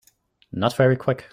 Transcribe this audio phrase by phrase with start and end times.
[0.51, 1.29] Not very Quick.